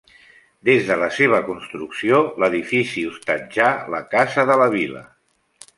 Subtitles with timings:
[0.69, 5.07] Des de la seva construcció l'edifici hostatjà la Casa de la Vila.